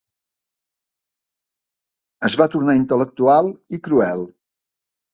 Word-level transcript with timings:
Es 2.31 2.39
va 2.43 2.49
tornar 2.57 2.77
intel·lectual 2.83 3.55
i 3.79 3.85
cruel. 3.89 4.29